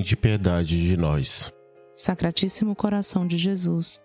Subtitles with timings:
[0.00, 1.52] de piedade de nós.
[1.96, 3.98] Sacratíssimo coração de Jesus,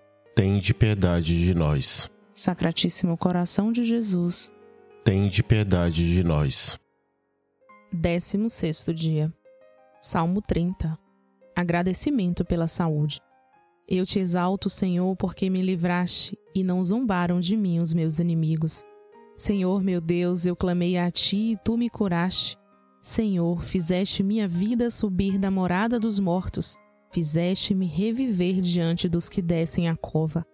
[0.60, 2.10] de piedade de nós.
[2.34, 4.52] Sacratíssimo coração de Jesus,
[5.30, 6.80] de piedade de nós.
[7.94, 9.32] Décimo sexto dia.
[10.02, 10.98] Salmo 30.
[11.56, 13.22] Agradecimento pela saúde.
[13.88, 18.84] Eu te exalto, Senhor, porque me livraste e não zombaram de mim os meus inimigos.
[19.38, 22.58] Senhor meu Deus, eu clamei a ti e tu me curaste.
[23.08, 26.76] Senhor, fizeste minha vida subir da morada dos mortos,
[27.10, 30.46] fizeste-me reviver diante dos que descem a cova.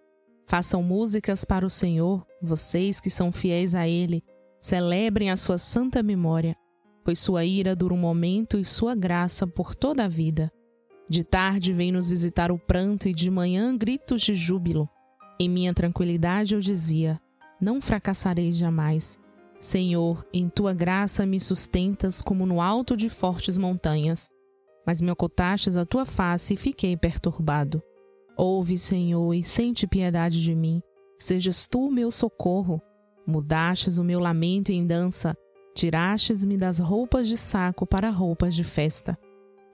[0.46, 4.22] Façam músicas para o Senhor, vocês que são fiéis a Ele,
[4.60, 6.54] celebrem a sua santa memória,
[7.04, 10.48] pois sua ira dura um momento e sua graça por toda a vida.
[11.08, 14.88] De tarde vem nos visitar o pranto e de manhã gritos de júbilo.
[15.40, 17.20] Em minha tranquilidade eu dizia:
[17.60, 19.18] Não fracassarei jamais.
[19.64, 24.28] Senhor, em tua graça me sustentas como no alto de fortes montanhas.
[24.86, 27.82] Mas me ocultastes a tua face e fiquei perturbado.
[28.36, 30.82] Ouve, Senhor, e sente piedade de mim.
[31.18, 32.78] Sejas tu meu socorro.
[33.26, 35.34] Mudastes o meu lamento em dança,
[35.74, 39.18] tirastes-me das roupas de saco para roupas de festa.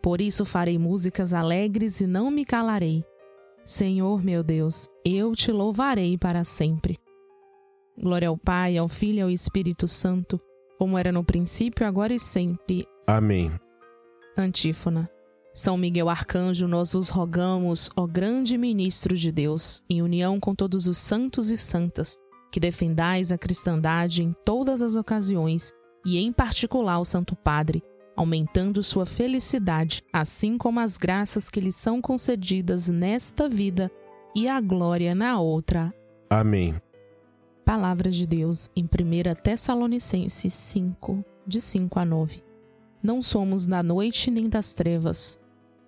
[0.01, 3.05] Por isso farei músicas alegres e não me calarei.
[3.65, 6.97] Senhor meu Deus, eu te louvarei para sempre.
[7.99, 10.41] Glória ao Pai, ao Filho e ao Espírito Santo,
[10.79, 12.87] como era no princípio, agora e sempre.
[13.07, 13.53] Amém.
[14.37, 15.11] Antífona.
[15.53, 20.87] São Miguel Arcanjo, nós vos rogamos, ó grande ministro de Deus, em união com todos
[20.87, 22.17] os santos e santas,
[22.53, 25.73] que defendais a cristandade em todas as ocasiões
[26.07, 27.83] e, em particular, o Santo Padre,
[28.17, 33.91] aumentando sua felicidade, assim como as graças que lhe são concedidas nesta vida
[34.35, 35.93] e a glória na outra.
[36.31, 36.81] Amém.
[37.65, 42.43] Palavra de Deus em 1 Tessalonicenses 5, de 5 a 9.
[43.03, 45.39] Não somos da noite nem das trevas.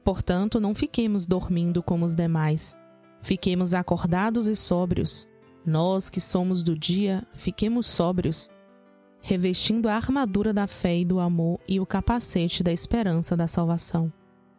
[0.04, 2.76] Portanto, não fiquemos dormindo como os demais.
[3.20, 5.28] Fiquemos acordados e sóbrios.
[5.64, 8.50] Nós que somos do dia, fiquemos sóbrios,
[9.20, 14.12] revestindo a armadura da fé e do amor e o capacete da esperança da salvação.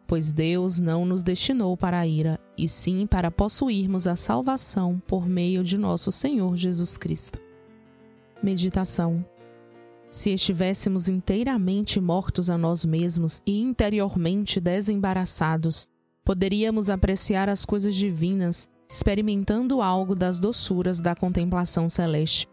[0.06, 5.26] Pois Deus não nos destinou para a ira, e sim para possuirmos a salvação por
[5.26, 7.38] meio de nosso Senhor Jesus Cristo.
[8.42, 9.24] Meditação
[10.14, 15.88] se estivéssemos inteiramente mortos a nós mesmos e interiormente desembaraçados,
[16.24, 22.48] poderíamos apreciar as coisas divinas, experimentando algo das doçuras da contemplação celeste.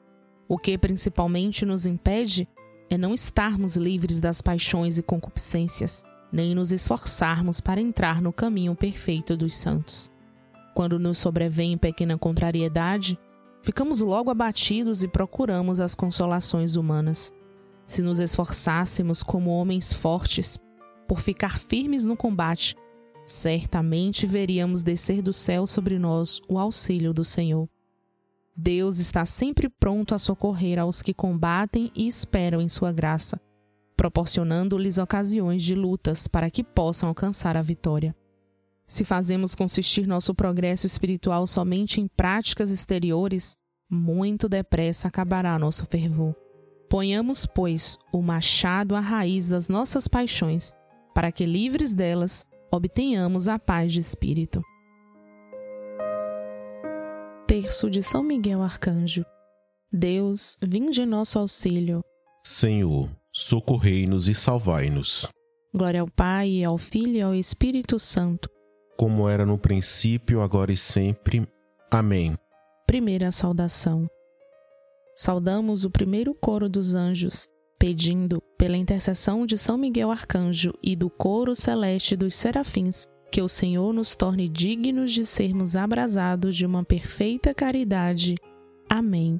[0.50, 2.47] O que principalmente nos impede
[2.90, 8.75] é não estarmos livres das paixões e concupiscências nem nos esforçarmos para entrar no caminho
[8.75, 10.09] perfeito dos santos.
[10.73, 13.19] Quando nos sobrevém pequena contrariedade,
[13.61, 17.33] ficamos logo abatidos e procuramos as consolações humanas.
[17.85, 20.57] Se nos esforçássemos como homens fortes
[21.07, 22.75] por ficar firmes no combate,
[23.25, 27.67] certamente veríamos descer do céu sobre nós o auxílio do Senhor.
[28.55, 33.39] Deus está sempre pronto a socorrer aos que combatem e esperam em sua graça
[34.01, 38.15] proporcionando-lhes ocasiões de lutas para que possam alcançar a vitória.
[38.87, 43.55] Se fazemos consistir nosso progresso espiritual somente em práticas exteriores,
[43.87, 46.35] muito depressa acabará nosso fervor.
[46.89, 50.73] Ponhamos, pois, o machado à raiz das nossas paixões,
[51.13, 54.63] para que, livres delas, obtenhamos a paz de espírito.
[57.45, 59.23] Terço de São Miguel Arcanjo.
[59.93, 62.01] Deus, vinde em nosso auxílio.
[62.43, 65.28] Senhor, socorrei-nos e salvai-nos.
[65.73, 68.49] Glória ao Pai, ao Filho e ao Espírito Santo.
[68.97, 71.47] Como era no princípio, agora e sempre.
[71.89, 72.35] Amém.
[72.85, 74.07] Primeira saudação.
[75.16, 77.47] Saudamos o primeiro coro dos anjos,
[77.79, 83.47] pedindo, pela intercessão de São Miguel Arcanjo e do coro celeste dos serafins, que o
[83.47, 88.35] Senhor nos torne dignos de sermos abrasados de uma perfeita caridade.
[88.89, 89.39] Amém.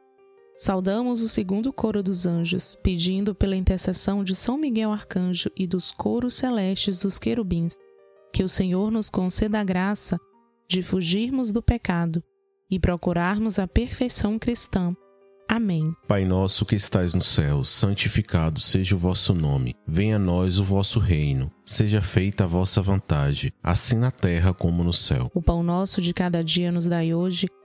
[0.63, 5.91] Saudamos o segundo coro dos anjos, pedindo pela intercessão de São Miguel Arcanjo e dos
[5.91, 7.75] coros celestes dos querubins,
[8.31, 10.19] que o Senhor nos conceda a graça
[10.69, 12.23] de fugirmos do pecado
[12.69, 14.95] e procurarmos a perfeição cristã.
[15.49, 15.95] Amém.
[16.07, 19.73] Pai nosso que estais no céu, santificado seja o vosso nome.
[19.87, 21.51] Venha a nós o vosso reino.
[21.65, 25.27] Seja feita a vossa vontade, assim na terra como no céu.
[25.33, 27.47] O pão nosso de cada dia nos dai hoje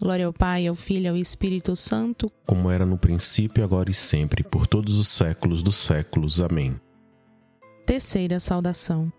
[0.00, 3.94] Glória ao Pai, ao Filho e ao Espírito Santo, como era no princípio, agora e
[3.94, 6.40] sempre, por todos os séculos dos séculos.
[6.40, 6.78] Amém.
[7.86, 9.12] Terceira saudação.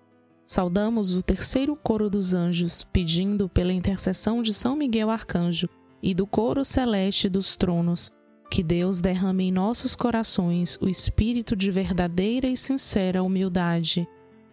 [0.45, 5.69] Saudamos o terceiro coro dos anjos, pedindo pela intercessão de São Miguel Arcanjo
[6.03, 8.11] e do coro celeste dos tronos,
[8.51, 14.07] que Deus derrame em nossos corações o espírito de verdadeira e sincera humildade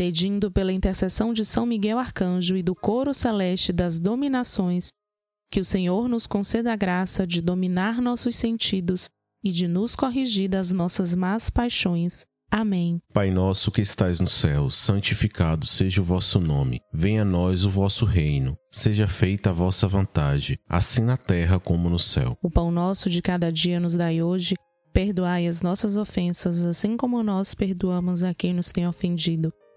[0.00, 4.94] pedindo pela intercessão de São Miguel Arcanjo e do coro celeste das dominações,
[5.52, 9.10] que o Senhor nos conceda a graça de dominar nossos sentidos
[9.44, 12.24] e de nos corrigir das nossas más paixões.
[12.50, 12.98] Amém.
[13.12, 16.80] Pai nosso que estais no céu, santificado seja o vosso nome.
[16.94, 18.56] Venha a nós o vosso reino.
[18.72, 22.38] Seja feita a vossa vontade, assim na terra como no céu.
[22.42, 24.54] O pão nosso de cada dia nos dai hoje.
[24.94, 29.52] Perdoai as nossas ofensas, assim como nós perdoamos a quem nos tem ofendido.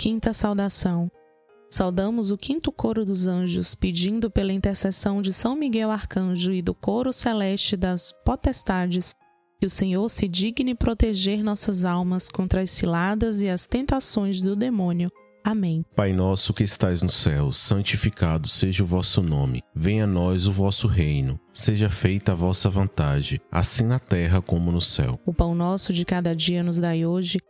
[0.00, 1.12] Quinta saudação.
[1.68, 6.72] Saudamos o quinto coro dos anjos, pedindo pela intercessão de São Miguel Arcanjo e do
[6.72, 9.14] coro celeste das potestades
[9.60, 14.56] que o Senhor se digne proteger nossas almas contra as ciladas e as tentações do
[14.56, 15.10] demônio.
[15.44, 15.84] Amém.
[15.94, 19.60] Pai nosso que estais no céu, santificado seja o vosso nome.
[19.74, 21.38] Venha a nós o vosso reino.
[21.52, 25.20] Seja feita a vossa vontade, assim na terra como no céu.
[25.26, 27.36] O pão nosso de cada dia nos dai hoje.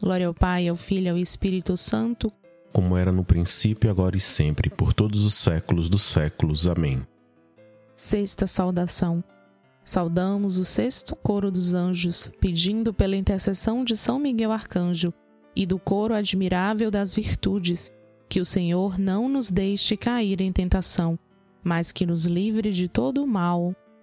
[0.00, 2.32] Glória ao Pai, ao Filho e ao Espírito Santo,
[2.76, 6.66] como era no princípio, agora e sempre, por todos os séculos dos séculos.
[6.66, 7.00] Amém.
[7.96, 9.24] Sexta saudação.
[9.82, 15.10] Saudamos o sexto coro dos anjos, pedindo pela intercessão de São Miguel Arcanjo
[15.54, 17.90] e do coro admirável das virtudes,
[18.28, 21.18] que o Senhor não nos deixe cair em tentação,
[21.64, 23.74] mas que nos livre de todo o mal.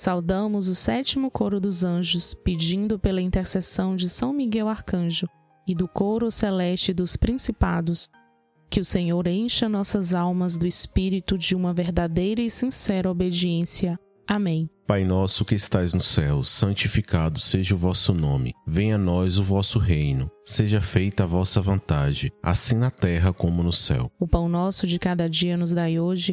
[0.00, 5.28] Saudamos o sétimo coro dos anjos, pedindo pela intercessão de São Miguel Arcanjo
[5.68, 8.08] e do coro celeste dos principados,
[8.70, 13.98] que o Senhor encha nossas almas do espírito de uma verdadeira e sincera obediência.
[14.26, 14.70] Amém.
[14.86, 18.54] Pai nosso que estais no céu, santificado seja o vosso nome.
[18.66, 20.30] Venha a nós o vosso reino.
[20.46, 24.10] Seja feita a vossa vontade, assim na terra como no céu.
[24.18, 26.32] O pão nosso de cada dia nos dai hoje.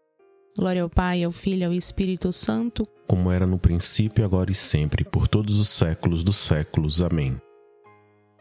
[0.57, 4.55] Glória ao Pai, ao Filho e ao Espírito Santo, como era no princípio, agora e
[4.55, 7.01] sempre, por todos os séculos dos séculos.
[7.01, 7.35] Amém.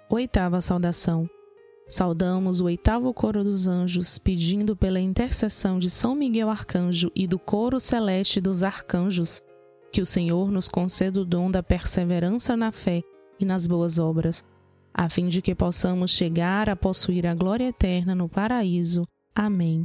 [0.09, 1.29] Oitava saudação.
[1.89, 7.37] Saudamos o oitavo coro dos anjos, pedindo pela intercessão de São Miguel Arcanjo e do
[7.37, 9.43] coro celeste dos arcanjos,
[9.93, 13.03] que o Senhor nos conceda o dom da perseverança na fé
[13.41, 14.45] e nas boas obras,
[14.95, 19.05] a fim de que possamos chegar a possuir a glória eterna no paraíso.
[19.35, 19.85] Amém.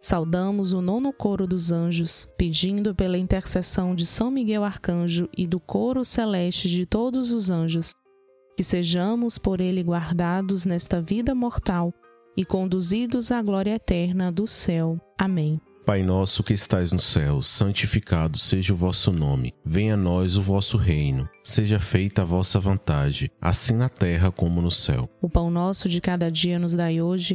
[0.00, 5.58] Saudamos o nono coro dos anjos, pedindo pela intercessão de São Miguel Arcanjo e do
[5.58, 7.92] coro celeste de todos os anjos,
[8.56, 11.92] que sejamos por ele guardados nesta vida mortal
[12.36, 15.00] e conduzidos à glória eterna do céu.
[15.18, 15.60] Amém.
[15.84, 19.54] Pai nosso que estais no céu, santificado seja o vosso nome.
[19.64, 21.26] Venha a nós o vosso reino.
[21.42, 25.08] Seja feita a vossa vontade, assim na terra como no céu.
[25.22, 27.34] O pão nosso de cada dia nos dai hoje.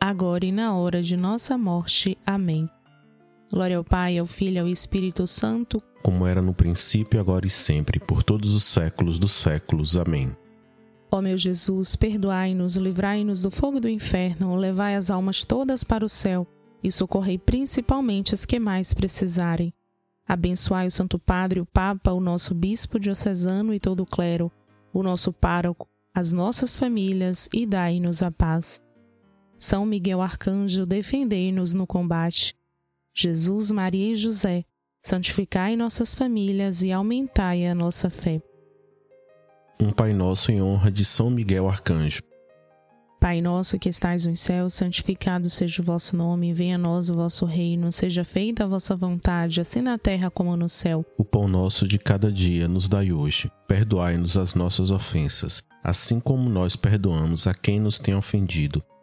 [0.00, 2.16] agora e na hora de nossa morte.
[2.26, 2.68] Amém.
[3.50, 7.50] Glória ao Pai, ao Filho e ao Espírito Santo, como era no princípio, agora e
[7.50, 9.96] sempre, por todos os séculos dos séculos.
[9.96, 10.30] Amém.
[11.10, 16.08] Ó meu Jesus, perdoai-nos, livrai-nos do fogo do inferno, levai as almas todas para o
[16.08, 16.46] céu
[16.80, 19.74] e socorrei principalmente as que mais precisarem.
[20.28, 24.52] Abençoai o Santo Padre, o Papa, o nosso Bispo diocesano e todo o clero,
[24.92, 28.80] o nosso pároco, as nossas famílias e dai-nos a paz.
[29.58, 32.54] São Miguel Arcanjo, defendei-nos no combate.
[33.14, 34.64] Jesus, Maria e José,
[35.02, 38.42] santificai nossas famílias e aumentai a nossa fé.
[39.80, 42.22] Um Pai Nosso em honra de São Miguel Arcanjo.
[43.18, 47.14] Pai nosso que estais nos céus, santificado seja o vosso nome, venha a nós o
[47.14, 51.04] vosso reino, seja feita a vossa vontade, assim na terra como no céu.
[51.16, 53.50] O pão nosso de cada dia nos dai hoje.
[53.66, 58.84] Perdoai-nos as nossas ofensas, assim como nós perdoamos a quem nos tem ofendido,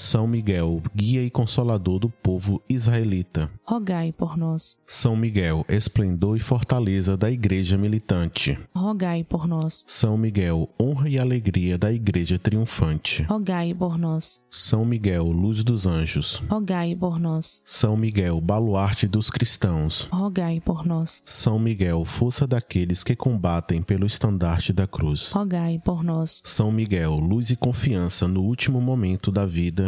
[0.00, 4.76] São Miguel, guia e consolador do povo israelita, rogai por nós.
[4.86, 9.82] São Miguel, esplendor e fortaleza da igreja militante, rogai por nós.
[9.88, 14.40] São Miguel, honra e alegria da igreja triunfante, rogai por nós.
[14.48, 17.60] São Miguel, luz dos anjos, rogai por nós.
[17.64, 21.20] São Miguel, baluarte dos cristãos, rogai por nós.
[21.24, 26.40] São Miguel, força daqueles que combatem pelo estandarte da cruz, rogai por nós.
[26.44, 29.87] São Miguel, luz e confiança no último momento da vida,